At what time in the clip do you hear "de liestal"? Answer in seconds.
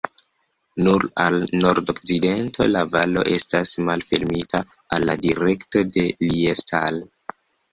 5.99-7.03